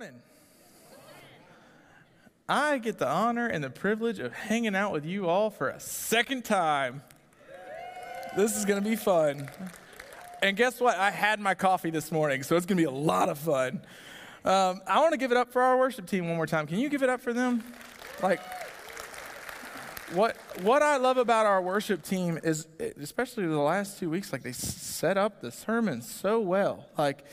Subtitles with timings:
[0.00, 0.22] morning.
[2.48, 5.78] I get the honor and the privilege of hanging out with you all for a
[5.78, 7.00] second time.
[8.36, 9.48] This is going to be fun.
[10.42, 10.98] And guess what?
[10.98, 13.82] I had my coffee this morning, so it's going to be a lot of fun.
[14.44, 16.66] Um, I want to give it up for our worship team one more time.
[16.66, 17.62] Can you give it up for them?
[18.20, 18.40] Like,
[20.12, 22.66] what what I love about our worship team is,
[23.00, 26.86] especially the last two weeks, like they set up the sermon so well.
[26.98, 27.24] Like,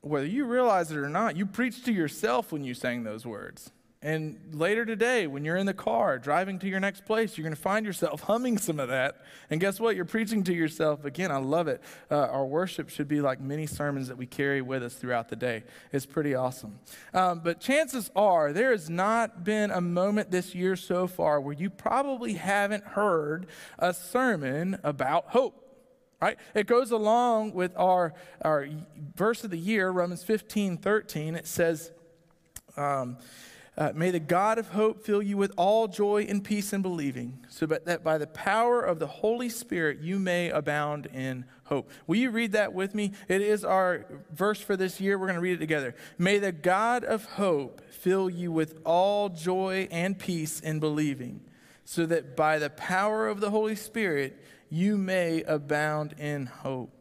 [0.00, 3.70] whether you realize it or not, you preached to yourself when you sang those words.
[4.00, 7.54] And later today, when you're in the car driving to your next place, you're going
[7.54, 9.22] to find yourself humming some of that.
[9.50, 9.96] And guess what?
[9.96, 11.04] You're preaching to yourself.
[11.04, 11.82] Again, I love it.
[12.08, 15.36] Uh, our worship should be like many sermons that we carry with us throughout the
[15.36, 15.64] day.
[15.92, 16.78] It's pretty awesome.
[17.12, 21.54] Um, but chances are, there has not been a moment this year so far where
[21.54, 23.48] you probably haven't heard
[23.80, 25.67] a sermon about hope
[26.20, 26.38] right?
[26.54, 28.68] It goes along with our, our
[29.14, 31.34] verse of the year, Romans 15, 13.
[31.34, 31.92] It says,
[32.76, 33.18] um,
[33.78, 37.38] uh, may the God of hope fill you with all joy and peace in believing,
[37.48, 41.88] so that by the power of the Holy Spirit you may abound in hope.
[42.08, 43.12] Will you read that with me?
[43.28, 45.16] It is our verse for this year.
[45.16, 45.94] We're going to read it together.
[46.18, 51.40] May the God of hope fill you with all joy and peace in believing,
[51.84, 56.94] so that by the power of the Holy Spirit you may abound in hope.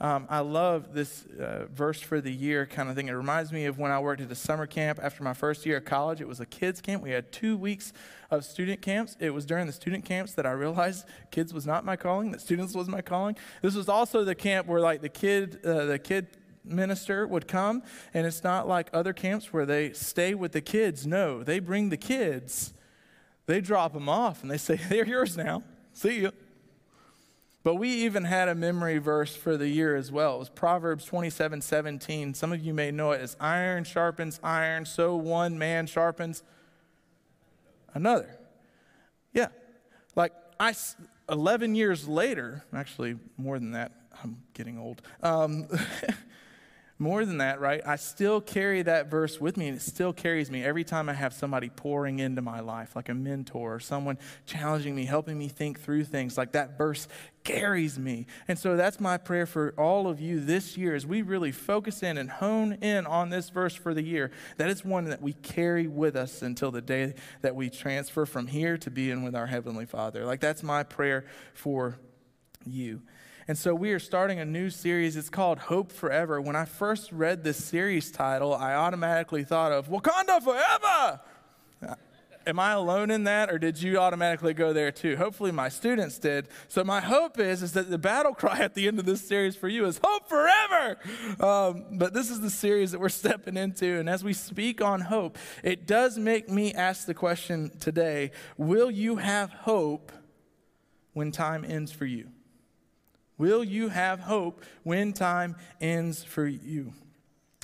[0.00, 3.08] Um, I love this uh, verse for the year kind of thing.
[3.08, 5.76] It reminds me of when I worked at a summer camp after my first year
[5.76, 6.20] of college.
[6.20, 7.02] It was a kids' camp.
[7.02, 7.92] We had two weeks
[8.30, 9.16] of student camps.
[9.20, 12.40] It was during the student camps that I realized kids was not my calling, that
[12.40, 13.36] students was my calling.
[13.62, 16.26] This was also the camp where, like, the kid, uh, the kid
[16.64, 21.06] minister would come, and it's not like other camps where they stay with the kids.
[21.06, 22.74] No, they bring the kids,
[23.46, 25.62] they drop them off, and they say, They're yours now.
[25.92, 26.32] See you.
[27.64, 30.36] But we even had a memory verse for the year as well.
[30.36, 32.34] It was Proverbs 27 17.
[32.34, 36.42] Some of you may know it as iron sharpens iron, so one man sharpens
[37.94, 38.38] another.
[39.32, 39.48] Yeah.
[40.14, 40.74] Like I,
[41.30, 43.92] 11 years later, actually more than that,
[44.22, 45.00] I'm getting old.
[45.22, 45.66] Um,
[46.96, 47.80] More than that, right?
[47.84, 51.12] I still carry that verse with me, and it still carries me every time I
[51.12, 54.16] have somebody pouring into my life, like a mentor or someone
[54.46, 56.38] challenging me, helping me think through things.
[56.38, 57.08] Like that verse
[57.42, 58.26] carries me.
[58.46, 62.04] And so that's my prayer for all of you this year as we really focus
[62.04, 64.30] in and hone in on this verse for the year.
[64.58, 68.46] That is one that we carry with us until the day that we transfer from
[68.46, 70.24] here to being with our Heavenly Father.
[70.24, 71.24] Like that's my prayer
[71.54, 71.98] for
[72.64, 73.02] you.
[73.46, 75.16] And so we are starting a new series.
[75.16, 76.40] It's called Hope Forever.
[76.40, 81.20] When I first read this series title, I automatically thought of Wakanda Forever.
[82.46, 85.16] Am I alone in that, or did you automatically go there too?
[85.16, 86.48] Hopefully, my students did.
[86.68, 89.56] So my hope is is that the battle cry at the end of this series
[89.56, 90.98] for you is hope forever.
[91.40, 95.02] Um, but this is the series that we're stepping into, and as we speak on
[95.02, 100.12] hope, it does make me ask the question today: Will you have hope
[101.12, 102.28] when time ends for you?
[103.36, 106.92] Will you have hope when time ends for you?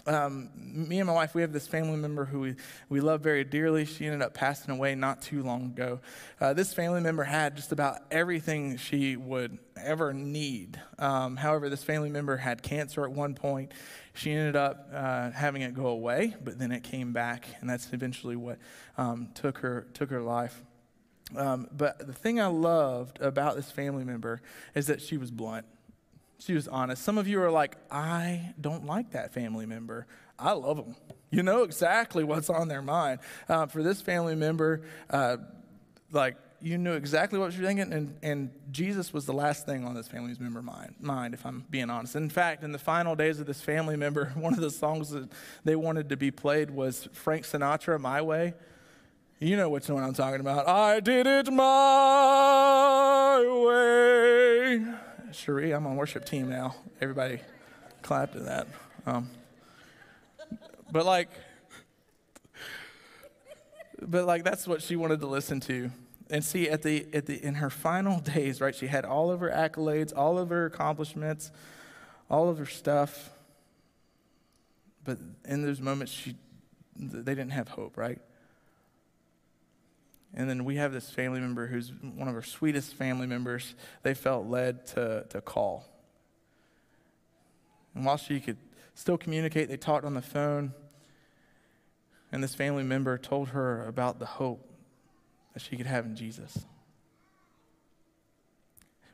[0.06, 2.54] Um, me and my wife, we have this family member who we,
[2.88, 3.84] we love very dearly.
[3.84, 6.00] She ended up passing away not too long ago.
[6.40, 10.80] Uh, this family member had just about everything she would ever need.
[10.98, 13.72] Um, however, this family member had cancer at one point.
[14.14, 17.92] She ended up uh, having it go away, but then it came back, and that's
[17.92, 18.58] eventually what
[18.98, 20.64] um, took her took her life.
[21.36, 24.42] Um, but the thing I loved about this family member
[24.74, 25.66] is that she was blunt.
[26.38, 27.02] She was honest.
[27.02, 30.06] Some of you are like, I don't like that family member.
[30.38, 30.96] I love them.
[31.30, 33.20] You know exactly what's on their mind.
[33.48, 35.36] Uh, for this family member, uh,
[36.10, 39.94] like, you knew exactly what was thinking, and, and Jesus was the last thing on
[39.94, 42.16] this family member mind, mind, if I'm being honest.
[42.16, 45.28] In fact, in the final days of this family member, one of the songs that
[45.64, 48.54] they wanted to be played was Frank Sinatra, My Way.
[49.42, 50.68] You know which one I'm talking about.
[50.68, 54.84] I did it my way.
[55.32, 56.74] Cherie, I'm on worship team now.
[57.00, 57.40] Everybody
[58.02, 58.66] clapped to that.
[59.06, 59.30] Um,
[60.92, 61.30] but like,
[64.02, 65.90] but like that's what she wanted to listen to.
[66.28, 68.74] And see, at the at the in her final days, right?
[68.74, 71.50] She had all of her accolades, all of her accomplishments,
[72.28, 73.30] all of her stuff.
[75.02, 75.16] But
[75.46, 76.36] in those moments, she
[76.94, 78.18] they didn't have hope, right?
[80.34, 84.14] And then we have this family member who's one of our sweetest family members, they
[84.14, 85.86] felt led to, to call.
[87.94, 88.56] And while she could
[88.94, 90.72] still communicate, they talked on the phone.
[92.30, 94.70] And this family member told her about the hope
[95.52, 96.64] that she could have in Jesus.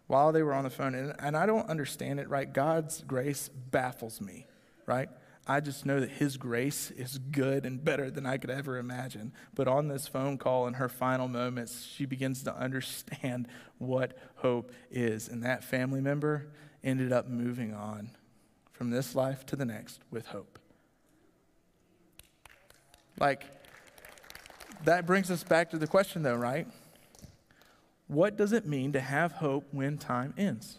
[0.06, 2.52] While they were on the phone, and, and I don't understand it, right?
[2.52, 4.46] God's grace baffles me,
[4.84, 5.08] right?
[5.48, 9.32] I just know that His grace is good and better than I could ever imagine.
[9.54, 13.46] But on this phone call, in her final moments, she begins to understand
[13.78, 15.28] what hope is.
[15.28, 16.48] And that family member
[16.82, 18.10] ended up moving on
[18.72, 20.58] from this life to the next with hope.
[23.18, 23.44] Like,
[24.84, 26.66] that brings us back to the question, though, right?
[28.08, 30.78] What does it mean to have hope when time ends?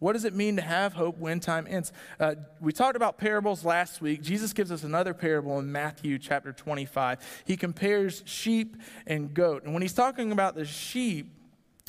[0.00, 1.92] What does it mean to have hope when time ends?
[2.18, 4.22] Uh, we talked about parables last week.
[4.22, 7.42] Jesus gives us another parable in Matthew chapter 25.
[7.44, 9.64] He compares sheep and goat.
[9.64, 11.30] And when he's talking about the sheep,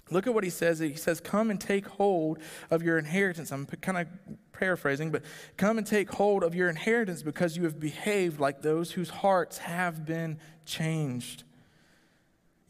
[0.09, 0.79] look at what he says.
[0.79, 3.49] He says, Come and take hold of your inheritance.
[3.49, 4.07] I'm kind of
[4.51, 5.23] paraphrasing, but
[5.55, 9.57] come and take hold of your inheritance because you have behaved like those whose hearts
[9.59, 11.45] have been changed.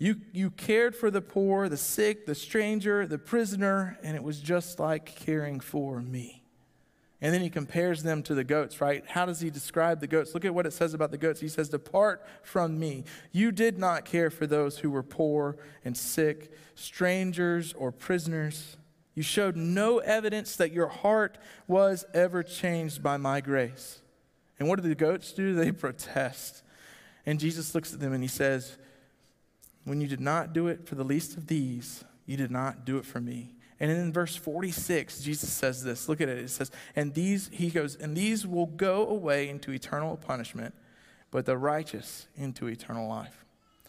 [0.01, 4.39] You, you cared for the poor, the sick, the stranger, the prisoner, and it was
[4.39, 6.41] just like caring for me.
[7.21, 9.03] And then he compares them to the goats, right?
[9.07, 10.33] How does he describe the goats?
[10.33, 11.39] Look at what it says about the goats.
[11.39, 13.03] He says, Depart from me.
[13.31, 18.77] You did not care for those who were poor and sick, strangers or prisoners.
[19.13, 21.37] You showed no evidence that your heart
[21.67, 24.01] was ever changed by my grace.
[24.57, 25.53] And what do the goats do?
[25.53, 26.63] They protest.
[27.23, 28.79] And Jesus looks at them and he says,
[29.83, 32.97] when you did not do it for the least of these, you did not do
[32.97, 33.55] it for me.
[33.79, 36.07] And in verse 46, Jesus says this.
[36.07, 36.37] Look at it.
[36.37, 40.75] It says, And these, he goes, and these will go away into eternal punishment,
[41.31, 43.43] but the righteous into eternal life.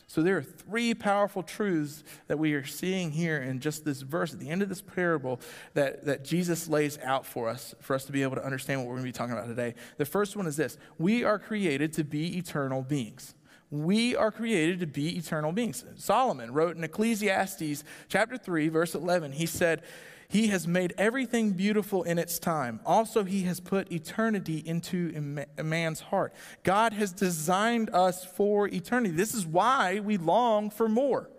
[0.06, 4.32] So there are three powerful truths that we are seeing here in just this verse
[4.32, 5.40] at the end of this parable
[5.74, 8.88] that, that Jesus lays out for us, for us to be able to understand what
[8.88, 9.74] we're going to be talking about today.
[9.96, 13.34] The first one is this we are created to be eternal beings
[13.72, 15.82] we are created to be eternal beings.
[15.96, 19.82] Solomon wrote in Ecclesiastes chapter 3, verse 11, he said,
[20.28, 22.80] He has made everything beautiful in its time.
[22.84, 26.34] Also, He has put eternity into a man's heart.
[26.64, 29.14] God has designed us for eternity.
[29.14, 31.30] This is why we long for more.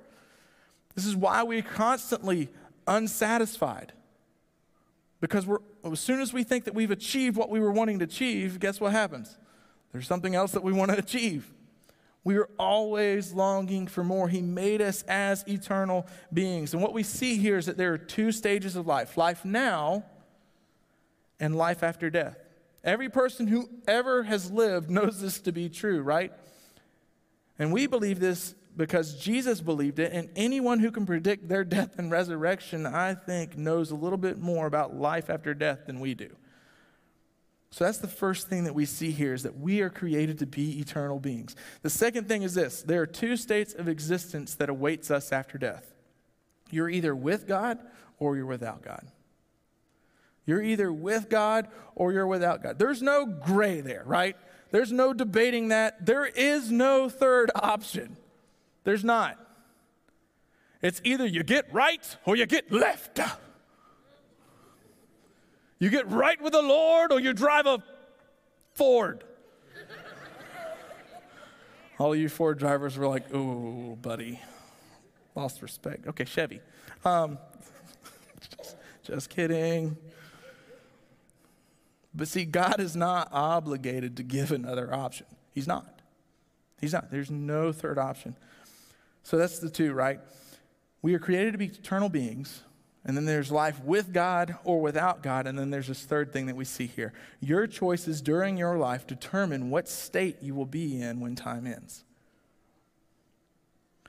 [0.96, 2.50] This is why we're constantly
[2.88, 3.94] unsatisfied.
[5.22, 8.06] Because we're, as soon as we think that we've achieved what we were wanting to
[8.06, 9.38] achieve, guess what happens?
[9.92, 11.53] There's something else that we want to achieve.
[12.24, 14.30] We are always longing for more.
[14.30, 16.74] He made us as eternal beings.
[16.74, 20.06] And what we see here is that there are two stages of life life now
[21.40, 22.38] and life after death.
[22.84, 26.32] Every person who ever has lived knows this to be true, right?
[27.60, 32.00] And we believe this because Jesus believed it, and anyone who can predict their death
[32.00, 36.16] and resurrection, I think, knows a little bit more about life after death than we
[36.16, 36.30] do.
[37.84, 40.80] That's the first thing that we see here is that we are created to be
[40.80, 41.54] eternal beings.
[41.82, 45.58] The second thing is this there are two states of existence that awaits us after
[45.58, 45.94] death.
[46.72, 47.80] You're either with God
[48.20, 49.06] or you're without God.
[50.46, 52.80] You're either with God or you're without God.
[52.80, 54.38] There's no gray there, right?
[54.72, 56.06] There's no debating that.
[56.06, 58.16] There is no third option.
[58.86, 59.38] There's not.
[60.82, 63.20] It's either you get right or you get left.
[65.84, 67.84] You get right with the Lord or you drive a
[68.72, 69.26] Ford.
[72.00, 74.40] All you Ford drivers were like, oh, buddy,
[75.36, 76.08] lost respect.
[76.08, 76.62] Okay, Chevy.
[77.04, 77.38] Um,
[78.40, 79.98] just, just kidding.
[82.16, 85.26] But see, God is not obligated to give another option.
[85.52, 86.00] He's not.
[86.80, 87.12] He's not.
[87.12, 88.38] There's no third option.
[89.24, 90.22] So that's the two, right?
[91.02, 92.64] We are created to be eternal beings
[93.06, 95.46] and then there's life with God or without God.
[95.46, 97.12] And then there's this third thing that we see here.
[97.42, 102.06] Your choices during your life determine what state you will be in when time ends.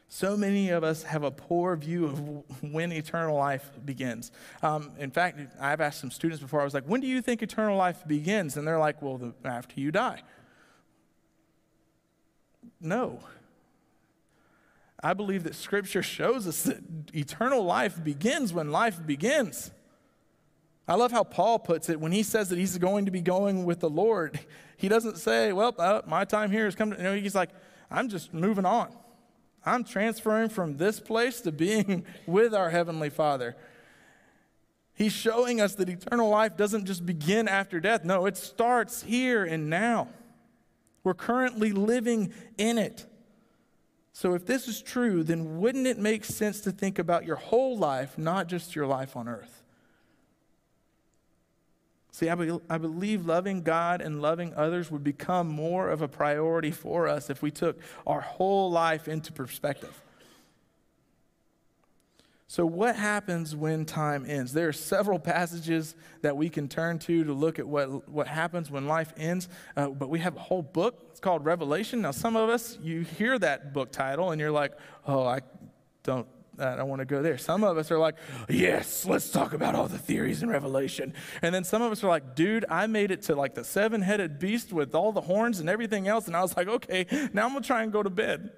[0.08, 4.30] So many of us have a poor view of when eternal life begins.
[4.62, 7.42] Um, in fact, I've asked some students before, I was like, when do you think
[7.42, 8.56] eternal life begins?
[8.56, 10.22] And they're like, well, the, after you die.
[12.80, 13.18] No.
[15.04, 16.78] I believe that Scripture shows us that
[17.12, 19.70] eternal life begins when life begins.
[20.88, 23.66] I love how Paul puts it when he says that he's going to be going
[23.66, 24.40] with the Lord.
[24.76, 26.92] He doesn't say, Well, uh, my time here has come.
[26.92, 27.50] You know, he's like,
[27.90, 28.94] I'm just moving on.
[29.64, 33.56] I'm transferring from this place to being with our Heavenly Father.
[34.94, 38.04] He's showing us that eternal life doesn't just begin after death.
[38.04, 40.08] No, it starts here and now.
[41.02, 43.06] We're currently living in it.
[44.16, 47.76] So, if this is true, then wouldn't it make sense to think about your whole
[47.76, 49.64] life, not just your life on earth?
[52.12, 56.06] See, I, be, I believe loving God and loving others would become more of a
[56.06, 60.00] priority for us if we took our whole life into perspective.
[62.54, 64.52] So, what happens when time ends?
[64.52, 68.70] There are several passages that we can turn to to look at what, what happens
[68.70, 71.04] when life ends, uh, but we have a whole book.
[71.10, 72.00] It's called Revelation.
[72.00, 75.40] Now, some of us, you hear that book title and you're like, oh, I
[76.04, 76.28] don't.
[76.56, 77.36] I don't want to go there.
[77.36, 78.14] Some of us are like,
[78.48, 81.12] yes, let's talk about all the theories in Revelation.
[81.42, 84.00] And then some of us are like, dude, I made it to like the seven
[84.00, 86.28] headed beast with all the horns and everything else.
[86.28, 88.52] And I was like, okay, now I'm going to try and go to bed.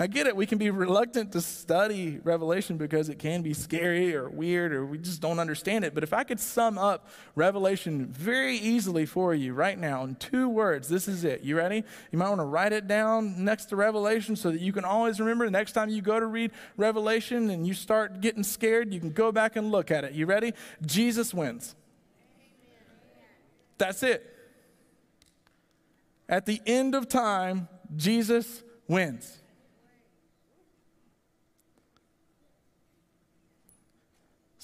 [0.00, 0.36] I get it.
[0.36, 4.86] We can be reluctant to study Revelation because it can be scary or weird or
[4.86, 5.92] we just don't understand it.
[5.92, 10.48] But if I could sum up Revelation very easily for you right now in two
[10.48, 11.42] words, this is it.
[11.42, 11.82] You ready?
[12.12, 15.18] You might want to write it down next to Revelation so that you can always
[15.18, 19.00] remember the next time you go to read Revelation and you start getting scared, you
[19.00, 20.12] can go back and look at it.
[20.12, 20.54] You ready?
[20.86, 21.74] Jesus wins.
[23.78, 24.24] That's it.
[26.28, 29.37] At the end of time, Jesus wins.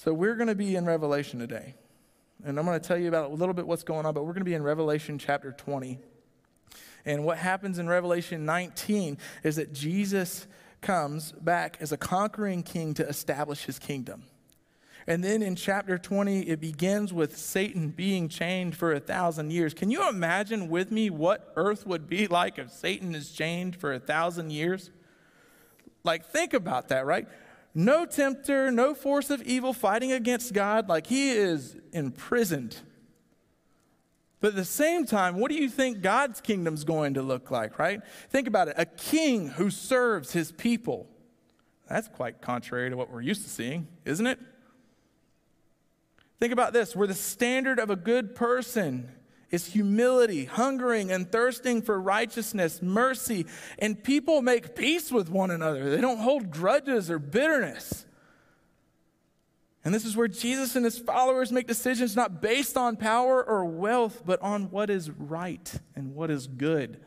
[0.05, 1.73] So we're going to be in Revelation today.
[2.43, 4.33] And I'm going to tell you about a little bit what's going on, but we're
[4.33, 5.97] going to be in Revelation chapter 20.
[7.05, 10.45] And what happens in Revelation 19 is that Jesus
[10.79, 14.25] comes back as a conquering king to establish his kingdom.
[15.07, 19.73] And then in chapter 20, it begins with Satan being chained for a thousand years.
[19.73, 23.91] Can you imagine with me what earth would be like if Satan is chained for
[23.91, 24.91] a thousand years?
[26.03, 27.27] Like, think about that, right?
[27.75, 32.77] No tempter, no force of evil fighting against God, like he is imprisoned.
[34.39, 37.77] But at the same time, what do you think God's kingdom's going to look like,
[37.77, 38.01] right?
[38.29, 41.07] Think about it a king who serves his people.
[41.89, 44.39] That's quite contrary to what we're used to seeing, isn't it?
[46.39, 49.11] Think about this where the standard of a good person
[49.51, 53.45] is humility, hungering and thirsting for righteousness, mercy,
[53.79, 55.89] and people make peace with one another.
[55.89, 58.05] They don't hold grudges or bitterness.
[59.83, 63.65] And this is where Jesus and his followers make decisions not based on power or
[63.65, 66.99] wealth, but on what is right and what is good.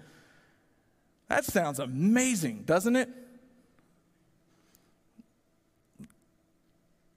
[1.28, 3.10] That sounds amazing, doesn't it?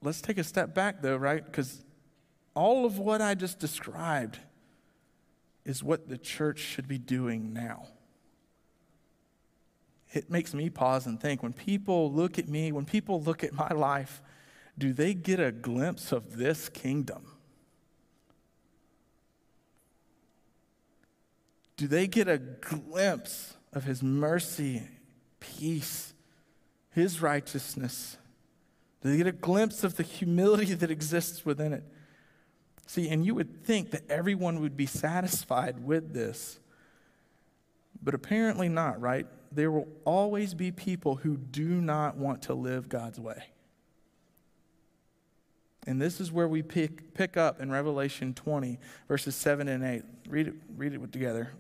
[0.02, 1.46] Let's take a step back, though, right?
[1.46, 1.84] Because
[2.56, 4.40] all of what I just described
[5.66, 7.88] is what the church should be doing now.
[10.14, 13.54] It makes me pause and think when people look at me, when people look at
[13.54, 14.22] my life,
[14.78, 17.26] do they get a glimpse of this kingdom?
[21.78, 24.84] Do they get a glimpse of his mercy,
[25.40, 26.14] peace,
[26.92, 28.18] his righteousness?
[29.02, 31.84] Do they get a glimpse of the humility that exists within it?
[32.88, 36.60] See, and you would think that everyone would be satisfied with this,
[38.04, 39.28] but apparently not, right?
[39.52, 43.44] There will always be people who do not want to live God's way.
[45.88, 50.04] And this is where we pick, pick up in Revelation 20, verses 7 and 8.
[50.28, 51.52] Read it, read it together.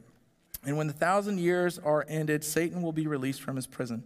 [0.64, 4.04] And when the thousand years are ended, Satan will be released from his prison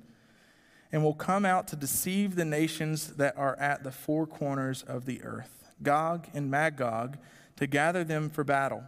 [0.91, 5.05] and will come out to deceive the nations that are at the four corners of
[5.05, 7.17] the earth Gog and Magog,
[7.58, 8.84] to gather them for battle.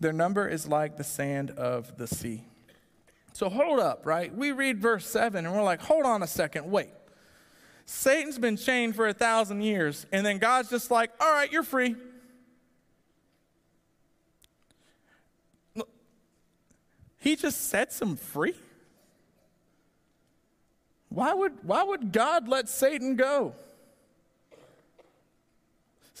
[0.00, 2.44] Their number is like the sand of the sea.
[3.32, 4.34] So hold up, right?
[4.34, 6.90] We read verse 7 and we're like, hold on a second, wait.
[7.86, 11.62] Satan's been chained for a thousand years, and then God's just like, all right, you're
[11.62, 11.96] free.
[17.18, 18.54] He just sets him free?
[21.08, 23.54] Why would, why would God let Satan go?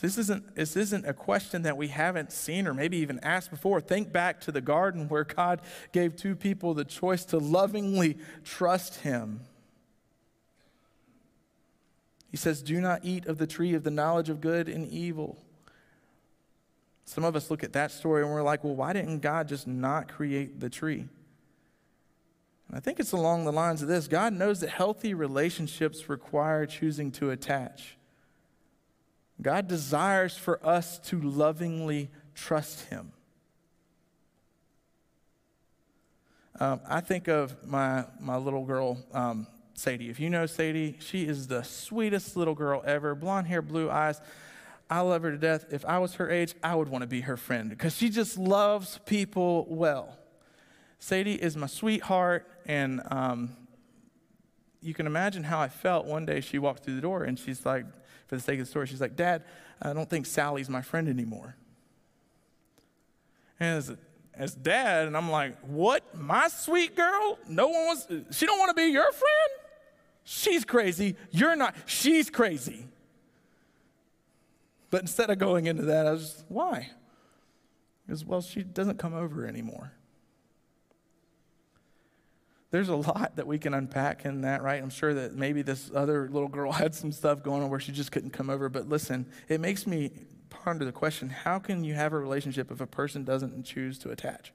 [0.04, 3.80] This isn't, this isn't a question that we haven't seen or maybe even asked before.
[3.80, 8.96] Think back to the garden where God gave two people the choice to lovingly trust
[8.96, 9.40] Him.
[12.30, 15.38] He says, Do not eat of the tree of the knowledge of good and evil.
[17.06, 19.66] Some of us look at that story and we're like, well, why didn't God just
[19.66, 21.08] not create the tree?
[22.68, 26.66] And I think it's along the lines of this God knows that healthy relationships require
[26.66, 27.96] choosing to attach.
[29.40, 33.12] God desires for us to lovingly trust Him.
[36.60, 40.08] Um, I think of my, my little girl, um, Sadie.
[40.08, 43.16] If you know Sadie, she is the sweetest little girl ever.
[43.16, 44.20] Blonde hair, blue eyes.
[44.88, 45.66] I love her to death.
[45.72, 48.38] If I was her age, I would want to be her friend because she just
[48.38, 50.16] loves people well.
[51.00, 53.56] Sadie is my sweetheart, and um,
[54.80, 57.66] you can imagine how I felt one day she walked through the door and she's
[57.66, 57.86] like,
[58.34, 59.44] for the sake of the story, she's like, Dad,
[59.80, 61.56] I don't think Sally's my friend anymore.
[63.60, 63.96] And as,
[64.34, 66.16] as dad, and I'm like, what?
[66.16, 67.38] My sweet girl?
[67.48, 69.60] No one wants, she don't want to be your friend?
[70.24, 71.16] She's crazy.
[71.30, 71.74] You're not.
[71.86, 72.88] She's crazy.
[74.90, 76.90] But instead of going into that, I was why?
[78.06, 79.92] Because, well, she doesn't come over anymore.
[82.74, 84.82] There's a lot that we can unpack in that, right?
[84.82, 87.92] I'm sure that maybe this other little girl had some stuff going on where she
[87.92, 88.68] just couldn't come over.
[88.68, 90.10] But listen, it makes me
[90.50, 94.10] ponder the question how can you have a relationship if a person doesn't choose to
[94.10, 94.52] attach?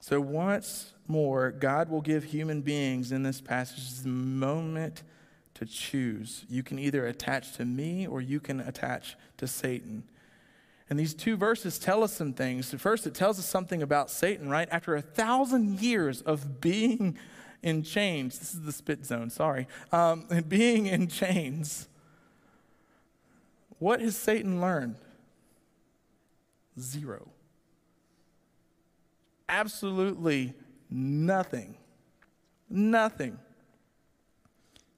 [0.00, 5.02] So, once more, God will give human beings in this passage the moment
[5.52, 6.46] to choose.
[6.48, 10.04] You can either attach to me or you can attach to Satan.
[10.88, 12.72] And these two verses tell us some things.
[12.74, 14.68] First, it tells us something about Satan, right?
[14.70, 17.18] After a thousand years of being
[17.62, 21.88] in chains, this is the spit zone, sorry, um, being in chains,
[23.78, 24.96] what has Satan learned?
[26.78, 27.28] Zero.
[29.48, 30.54] Absolutely
[30.90, 31.76] nothing.
[32.68, 33.38] Nothing.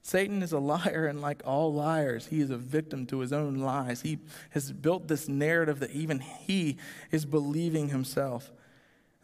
[0.01, 3.59] Satan is a liar, and like all liars, he is a victim to his own
[3.59, 4.01] lies.
[4.01, 4.19] He
[4.51, 6.77] has built this narrative that even he
[7.11, 8.51] is believing himself.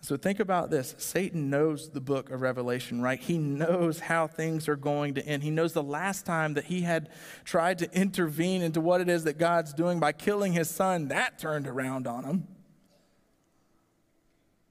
[0.02, 3.20] So think about this Satan knows the book of Revelation, right?
[3.20, 5.42] He knows how things are going to end.
[5.42, 7.10] He knows the last time that he had
[7.44, 11.40] tried to intervene into what it is that God's doing by killing his son, that
[11.40, 12.48] turned around on him.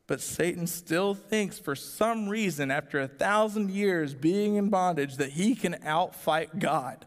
[0.06, 5.30] But Satan still thinks, for some reason, after a thousand years being in bondage, that
[5.30, 7.06] he can outfight God.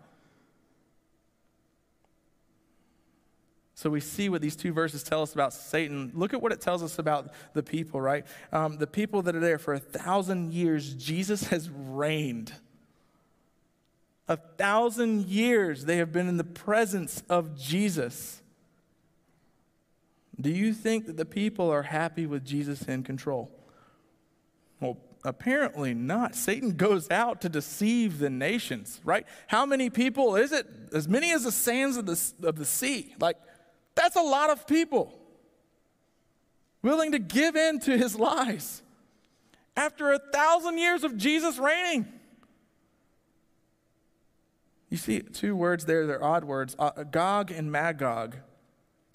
[3.76, 6.12] So we see what these two verses tell us about Satan.
[6.16, 8.26] Look at what it tells us about the people, right?
[8.52, 12.54] Um, the people that are there for a thousand years, Jesus has reigned.
[14.28, 18.42] A thousand years they have been in the presence of Jesus.
[20.40, 23.52] Do you think that the people are happy with Jesus in control?
[24.80, 26.36] Well, apparently not.
[26.36, 29.26] Satan goes out to deceive the nations, right?
[29.48, 30.68] How many people is it?
[30.94, 33.16] As many as the sands of the, of the sea.
[33.20, 33.38] Like,
[33.96, 35.18] that's a lot of people
[36.84, 38.84] willing to give in to his lies
[39.76, 42.08] after a thousand years of Jesus reigning.
[44.90, 48.38] You see two words there, they're odd words uh, Gog and Magog.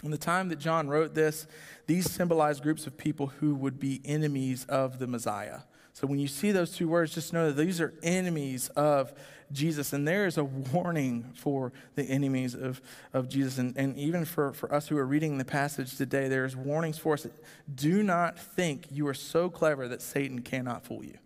[0.02, 1.46] In the time that John wrote this,
[1.86, 5.60] these symbolize groups of people who would be enemies of the Messiah.
[5.92, 9.12] So when you see those two words, just know that these are enemies of
[9.52, 9.92] Jesus.
[9.92, 12.80] And there is a warning for the enemies of,
[13.12, 13.58] of Jesus.
[13.58, 17.14] And, and even for, for us who are reading the passage today, there's warnings for
[17.14, 17.26] us.
[17.72, 21.18] Do not think you are so clever that Satan cannot fool you.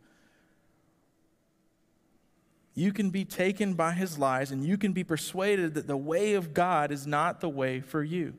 [2.75, 6.35] You can be taken by his lies and you can be persuaded that the way
[6.35, 8.35] of God is not the way for you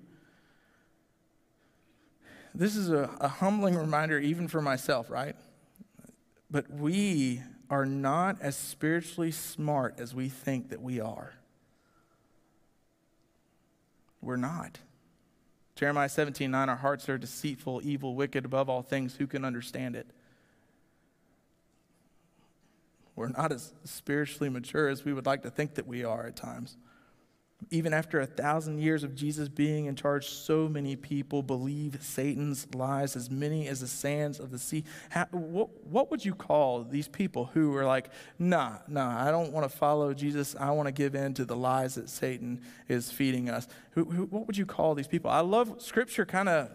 [2.57, 5.35] this is a, a humbling reminder, even for myself, right?
[6.49, 11.33] But we are not as spiritually smart as we think that we are.
[14.21, 14.79] We're not.
[15.75, 19.15] Jeremiah 17, 9, our hearts are deceitful, evil, wicked above all things.
[19.15, 20.07] Who can understand it?
[23.15, 26.35] We're not as spiritually mature as we would like to think that we are at
[26.35, 26.77] times.
[27.71, 32.67] Even after a thousand years of Jesus being in charge, so many people believe Satan's
[32.75, 34.83] lies, as many as the sands of the sea.
[35.09, 39.51] How, what, what would you call these people who are like, nah, nah, I don't
[39.51, 40.55] want to follow Jesus.
[40.57, 43.67] I want to give in to the lies that Satan is feeding us?
[43.91, 45.31] Who, who, what would you call these people?
[45.31, 46.69] I love scripture kind of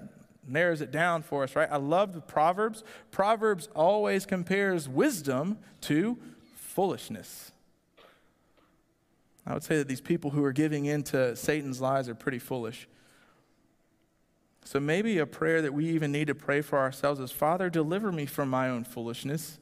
[0.46, 1.68] narrows it down for us, right?
[1.70, 2.82] I love the Proverbs.
[3.12, 6.18] Proverbs always compares wisdom to
[6.56, 7.51] foolishness.
[9.46, 12.38] I would say that these people who are giving in to Satan's lies are pretty
[12.38, 12.88] foolish.
[14.64, 18.12] So maybe a prayer that we even need to pray for ourselves is Father, deliver
[18.12, 19.58] me from my own foolishness.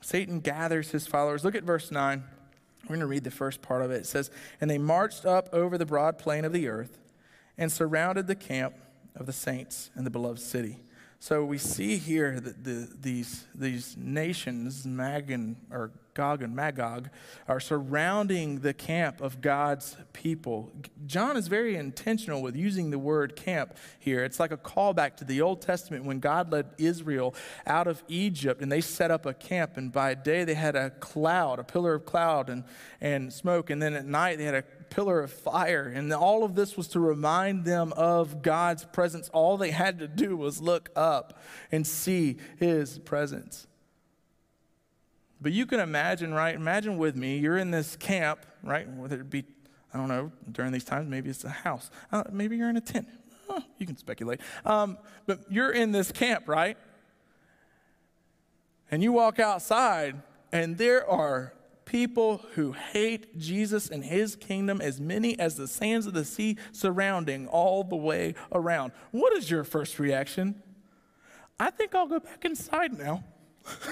[0.00, 1.44] Satan gathers his followers.
[1.44, 2.22] Look at verse 9.
[2.84, 4.02] We're going to read the first part of it.
[4.02, 6.98] It says, And they marched up over the broad plain of the earth
[7.58, 8.74] and surrounded the camp
[9.16, 10.78] of the saints in the beloved city.
[11.26, 17.10] So we see here that the, these, these nations, Magan, or Gog and Magog,
[17.48, 20.70] are surrounding the camp of God's people.
[21.04, 24.22] John is very intentional with using the word camp here.
[24.22, 27.34] It's like a callback to the Old Testament when God led Israel
[27.66, 29.76] out of Egypt and they set up a camp.
[29.76, 32.62] And by day they had a cloud, a pillar of cloud and,
[33.00, 33.68] and smoke.
[33.70, 35.92] And then at night they had a pillar of fire.
[35.94, 39.28] And all of this was to remind them of God's presence.
[39.30, 43.66] All they had to do was look up and see his presence.
[45.40, 46.54] But you can imagine, right?
[46.54, 48.88] Imagine with me, you're in this camp, right?
[48.88, 49.44] Whether it be,
[49.92, 51.90] I don't know, during these times, maybe it's a house.
[52.10, 53.08] Uh, maybe you're in a tent.
[53.78, 54.40] You can speculate.
[54.64, 56.76] Um, but you're in this camp, right?
[58.90, 60.20] And you walk outside,
[60.52, 61.52] and there are
[61.86, 66.58] people who hate Jesus and his kingdom as many as the sands of the sea
[66.72, 68.92] surrounding all the way around.
[69.12, 70.62] What is your first reaction?
[71.58, 73.24] I think I'll go back inside now.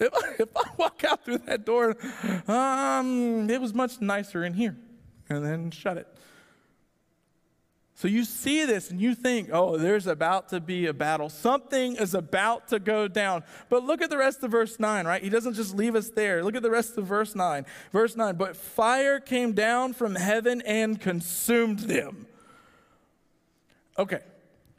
[0.00, 1.96] if, I, if I walk out through that door,
[2.48, 4.76] um, it was much nicer in here,
[5.28, 6.08] and then shut it.
[7.98, 11.28] So you see this and you think, oh, there's about to be a battle.
[11.28, 13.42] Something is about to go down.
[13.68, 15.20] But look at the rest of verse 9, right?
[15.20, 16.44] He doesn't just leave us there.
[16.44, 17.66] Look at the rest of verse 9.
[17.90, 22.28] Verse 9, but fire came down from heaven and consumed them.
[23.98, 24.20] Okay,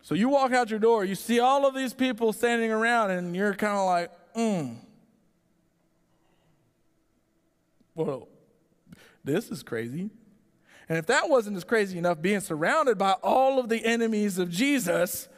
[0.01, 3.36] so you walk out your door, you see all of these people standing around, and
[3.36, 4.75] you're kind of like, hmm.
[7.95, 8.29] Well,
[9.25, 10.10] this is crazy.
[10.89, 14.49] And if that wasn't as crazy enough, being surrounded by all of the enemies of
[14.49, 15.30] Jesus,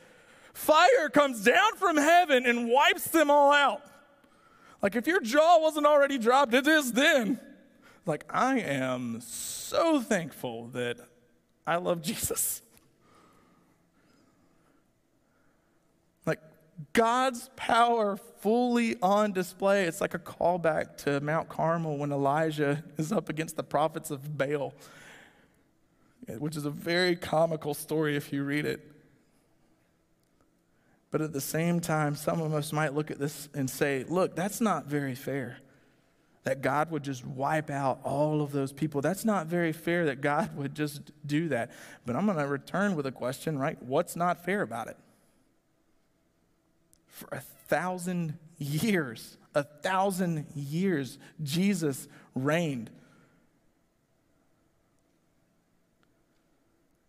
[0.53, 3.81] fire comes down from heaven and wipes them all out.
[4.81, 7.37] Like if your jaw wasn't already dropped, it is then.
[8.05, 10.97] Like I am so thankful that
[11.67, 12.61] I love Jesus.
[16.25, 16.39] Like
[16.93, 19.83] God's power fully on display.
[19.83, 24.37] It's like a callback to Mount Carmel when Elijah is up against the prophets of
[24.37, 24.73] Baal
[26.39, 28.91] which is a very comical story if you read it.
[31.11, 34.35] But at the same time, some of us might look at this and say, look,
[34.35, 35.57] that's not very fair.
[36.43, 39.01] That God would just wipe out all of those people.
[39.01, 41.71] That's not very fair that God would just do that.
[42.05, 43.81] But I'm going to return with a question, right?
[43.83, 44.97] What's not fair about it?
[47.07, 52.89] For a thousand years, a thousand years, Jesus reigned.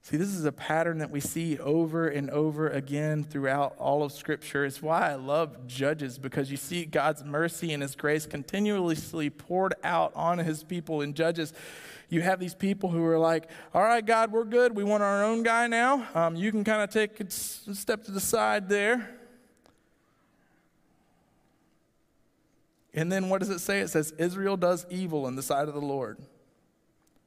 [0.04, 4.10] See, this is a pattern that we see over and over again throughout all of
[4.10, 4.64] Scripture.
[4.64, 9.74] It's why I love Judges, because you see God's mercy and His grace continuously poured
[9.84, 11.52] out on His people in Judges.
[12.08, 14.74] You have these people who are like, all right, God, we're good.
[14.74, 16.08] We want our own guy now.
[16.16, 19.08] Um, you can kind of take a step to the side there.
[22.92, 23.80] And then what does it say?
[23.80, 26.18] It says, Israel does evil in the sight of the Lord.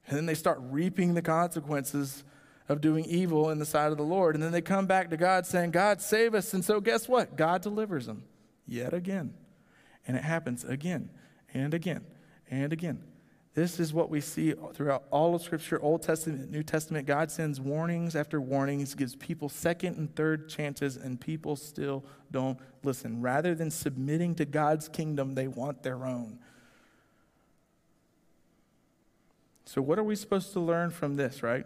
[0.08, 2.26] And then they start reaping the consequences
[2.68, 4.36] of doing evil in the sight of the Lord.
[4.36, 6.54] And then they come back to God saying, God, save us.
[6.54, 7.36] And so, guess what?
[7.36, 8.24] God delivers them
[8.68, 9.34] yet again.
[10.08, 11.10] And it happens again
[11.54, 12.06] and again
[12.50, 13.04] and again.
[13.54, 17.08] This is what we see throughout all of Scripture, Old Testament, New Testament.
[17.08, 22.60] God sends warnings after warnings, gives people second and third chances, and people still don't
[22.84, 23.22] listen.
[23.22, 26.40] Rather than submitting to God's kingdom, they want their own.
[29.64, 31.66] So, what are we supposed to learn from this, right?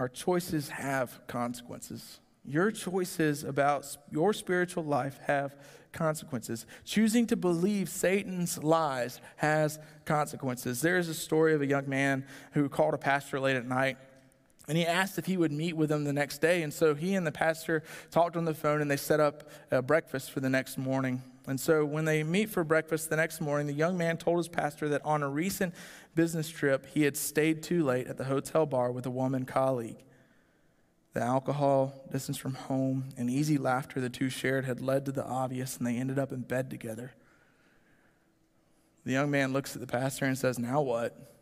[0.00, 2.20] Our choices have consequences.
[2.42, 5.54] Your choices about your spiritual life have
[5.92, 6.64] consequences.
[6.86, 10.80] Choosing to believe Satan's lies has consequences.
[10.80, 13.98] There is a story of a young man who called a pastor late at night.
[14.70, 16.62] And he asked if he would meet with him the next day.
[16.62, 19.82] And so he and the pastor talked on the phone and they set up a
[19.82, 21.24] breakfast for the next morning.
[21.48, 24.46] And so when they meet for breakfast the next morning, the young man told his
[24.46, 25.74] pastor that on a recent
[26.14, 30.04] business trip, he had stayed too late at the hotel bar with a woman colleague.
[31.14, 35.26] The alcohol, distance from home, and easy laughter the two shared had led to the
[35.26, 37.14] obvious, and they ended up in bed together.
[39.04, 41.39] The young man looks at the pastor and says, Now what?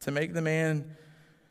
[0.00, 0.96] To make the man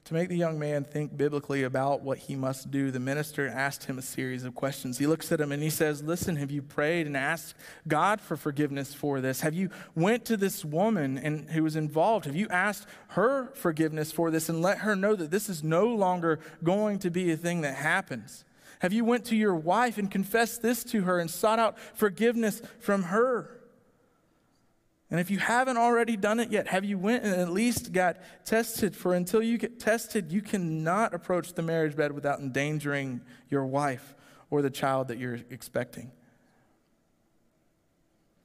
[0.06, 3.86] to make the young man think biblically about what he must do, the minister asked
[3.86, 5.00] him a series of questions.
[5.00, 7.56] He looks at him and he says, "Listen, have you prayed and asked
[7.88, 9.42] God for forgiveness for this?
[9.42, 12.26] Have you went to this woman and who was involved?
[12.26, 15.88] Have you asked her forgiveness for this and let her know that this is no
[15.88, 18.46] longer going to be a thing that happens?
[18.80, 22.62] Have you went to your wife and confessed this to her and sought out forgiveness
[22.80, 23.55] from her?"
[25.12, 28.18] And if you haven't already done it yet, have you went and at least got
[28.44, 33.66] tested for until you get tested, you cannot approach the marriage bed without endangering your
[33.66, 34.16] wife
[34.50, 36.12] or the child that you're expecting.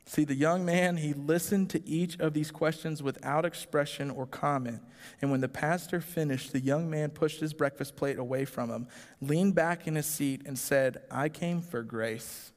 [0.05, 4.83] See, the young man, he listened to each of these questions without expression or comment.
[5.23, 8.88] And when the pastor finished, the young man pushed his breakfast plate away from him,
[9.20, 12.51] leaned back in his seat, and said, I came for grace,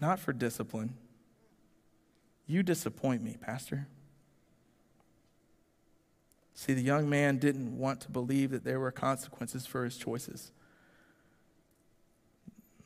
[0.00, 0.94] not for discipline.
[2.46, 3.88] You disappoint me, Pastor.
[6.54, 10.52] See, the young man didn't want to believe that there were consequences for his choices.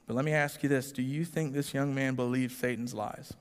[0.07, 3.35] But let me ask you this do you think this young man believed Satan's lies?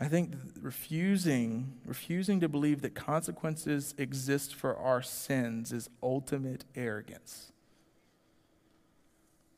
[0.00, 7.51] I think refusing, refusing to believe that consequences exist for our sins is ultimate arrogance.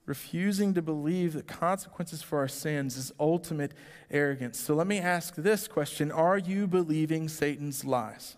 [0.06, 3.72] Refusing to believe the consequences for our sins is ultimate
[4.10, 4.60] arrogance.
[4.60, 8.36] So let me ask this question Are you believing Satan's lies?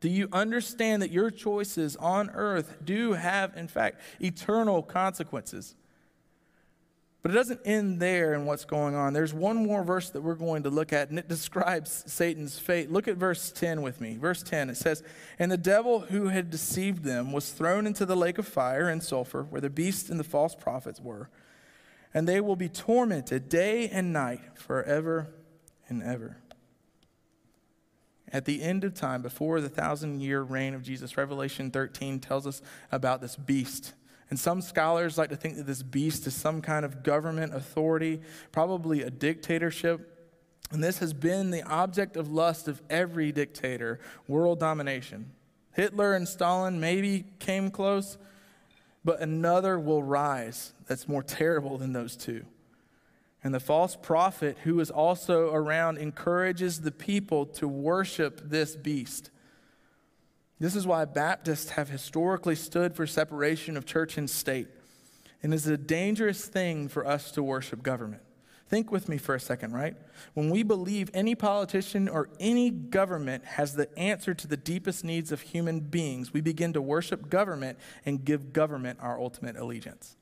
[0.00, 5.74] Do you understand that your choices on earth do have, in fact, eternal consequences?
[7.26, 9.12] But it doesn't end there in what's going on.
[9.12, 12.92] There's one more verse that we're going to look at, and it describes Satan's fate.
[12.92, 14.16] Look at verse 10 with me.
[14.16, 15.02] Verse 10, it says,
[15.36, 19.02] And the devil who had deceived them was thrown into the lake of fire and
[19.02, 21.28] sulfur, where the beast and the false prophets were.
[22.14, 25.34] And they will be tormented day and night forever
[25.88, 26.36] and ever.
[28.32, 32.46] At the end of time, before the thousand year reign of Jesus, Revelation 13 tells
[32.46, 32.62] us
[32.92, 33.94] about this beast.
[34.28, 38.20] And some scholars like to think that this beast is some kind of government authority,
[38.50, 40.12] probably a dictatorship.
[40.72, 45.30] And this has been the object of lust of every dictator world domination.
[45.74, 48.18] Hitler and Stalin maybe came close,
[49.04, 52.44] but another will rise that's more terrible than those two.
[53.44, 59.30] And the false prophet, who is also around, encourages the people to worship this beast.
[60.58, 64.68] This is why Baptists have historically stood for separation of church and state.
[65.42, 68.22] And it's a dangerous thing for us to worship government.
[68.68, 69.94] Think with me for a second, right?
[70.34, 75.30] When we believe any politician or any government has the answer to the deepest needs
[75.30, 80.16] of human beings, we begin to worship government and give government our ultimate allegiance.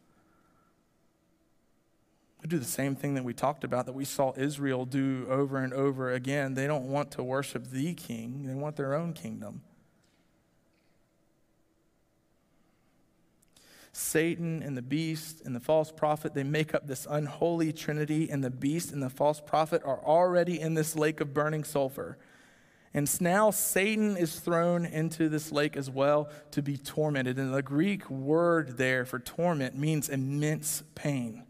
[2.43, 5.57] We do the same thing that we talked about that we saw Israel do over
[5.57, 6.53] and over again.
[6.53, 9.63] They don't want to worship the king, they want their own kingdom.
[13.97, 18.43] Satan and the beast and the false prophet, they make up this unholy trinity, and
[18.43, 22.19] the beast and the false prophet are already in this lake of burning sulfur.
[22.93, 27.39] And now Satan is thrown into this lake as well to be tormented.
[27.39, 31.45] And the Greek word there for torment means immense pain.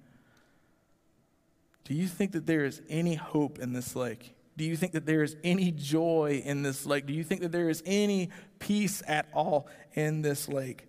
[1.85, 4.35] Do you think that there is any hope in this lake?
[4.57, 7.07] Do you think that there is any joy in this lake?
[7.07, 8.29] Do you think that there is any
[8.59, 10.89] peace at all in this lake?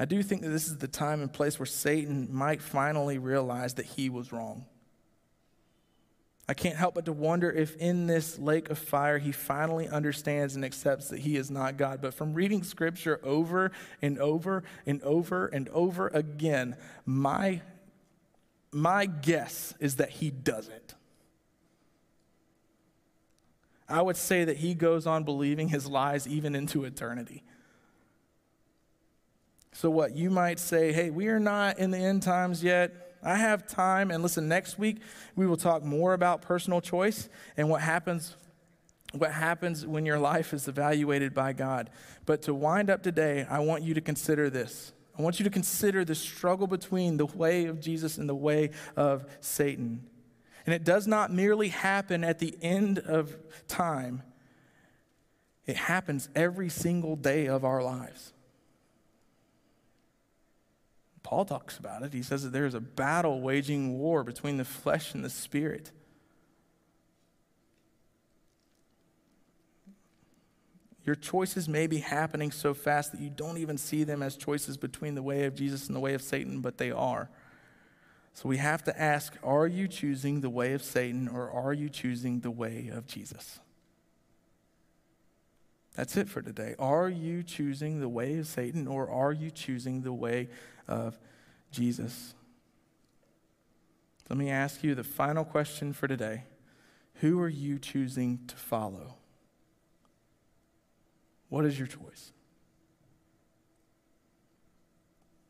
[0.00, 3.74] I do think that this is the time and place where Satan might finally realize
[3.74, 4.64] that he was wrong.
[6.48, 10.54] I can't help but to wonder if in this lake of fire he finally understands
[10.54, 12.00] and accepts that he is not God.
[12.00, 17.60] But from reading scripture over and over and over and over again, my
[18.70, 20.94] my guess is that he doesn't.
[23.88, 27.42] I would say that he goes on believing his lies even into eternity.
[29.78, 33.14] So, what you might say, hey, we are not in the end times yet.
[33.22, 34.10] I have time.
[34.10, 34.96] And listen, next week
[35.36, 38.34] we will talk more about personal choice and what happens.
[39.12, 41.90] What happens when your life is evaluated by God.
[42.26, 44.92] But to wind up today, I want you to consider this.
[45.16, 48.70] I want you to consider the struggle between the way of Jesus and the way
[48.96, 50.04] of Satan.
[50.66, 53.36] And it does not merely happen at the end of
[53.68, 54.24] time,
[55.66, 58.32] it happens every single day of our lives.
[61.28, 62.14] Paul talks about it.
[62.14, 65.90] He says that there is a battle waging war between the flesh and the spirit.
[71.04, 74.78] Your choices may be happening so fast that you don't even see them as choices
[74.78, 77.28] between the way of Jesus and the way of Satan, but they are.
[78.32, 81.90] So we have to ask are you choosing the way of Satan or are you
[81.90, 83.60] choosing the way of Jesus?
[85.94, 86.74] That's it for today.
[86.78, 90.48] Are you choosing the way of Satan or are you choosing the way
[90.88, 91.18] of
[91.70, 92.34] Jesus?
[94.28, 96.44] Let me ask you the final question for today
[97.20, 99.14] Who are you choosing to follow?
[101.48, 102.32] What is your choice?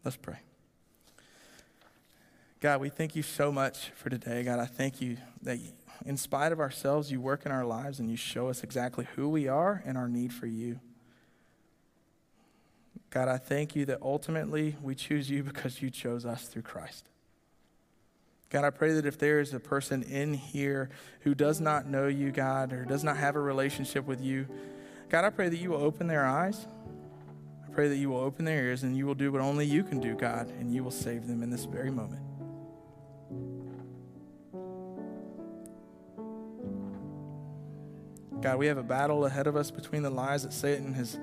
[0.04, 0.38] Let's pray.
[2.60, 4.42] God, we thank you so much for today.
[4.42, 5.58] God, I thank you that
[6.04, 9.28] in spite of ourselves, you work in our lives and you show us exactly who
[9.28, 10.80] we are and our need for you.
[13.10, 17.08] God, I thank you that ultimately we choose you because you chose us through Christ.
[18.50, 20.88] God, I pray that if there is a person in here
[21.20, 24.46] who does not know you, God, or does not have a relationship with you,
[25.10, 26.66] God, I pray that you will open their eyes.
[27.66, 29.82] I pray that you will open their ears and you will do what only you
[29.82, 32.22] can do, God, and you will save them in this very moment.
[38.40, 41.18] God, we have a battle ahead of us between the lies that Satan has,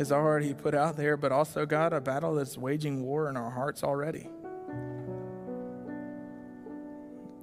[0.00, 3.50] has already put out there, but also, God, a battle that's waging war in our
[3.50, 4.30] hearts already.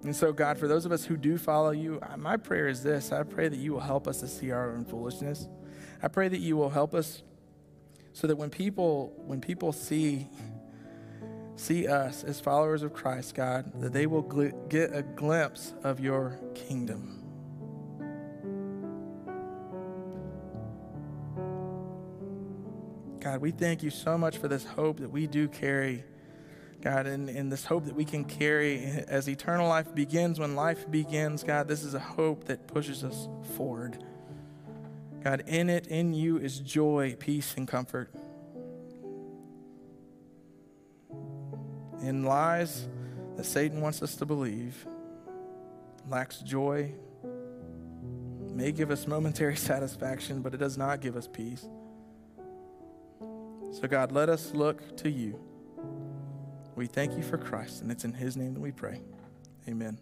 [0.04, 3.12] And so, God, for those of us who do follow you, my prayer is this
[3.12, 5.48] I pray that you will help us to see our own foolishness.
[6.02, 7.22] I pray that you will help us
[8.12, 10.28] so that when people when people see
[11.58, 16.00] see us as followers of Christ, God, that they will gl- get a glimpse of
[16.00, 17.16] your kingdom.
[23.28, 26.06] God, we thank you so much for this hope that we do carry.
[26.82, 30.90] God, and, and this hope that we can carry as eternal life begins when life
[30.90, 34.02] begins, God, this is a hope that pushes us forward.
[35.26, 38.13] God, in it, in you, is joy, peace, and comfort.
[42.02, 42.88] In lies
[43.36, 44.88] that Satan wants us to believe,
[46.08, 46.94] lacks joy,
[48.54, 51.68] may give us momentary satisfaction, but it does not give us peace.
[53.80, 55.40] So, God, let us look to you.
[56.76, 59.02] We thank you for Christ, and it's in his name that we pray.
[59.70, 60.00] Amen.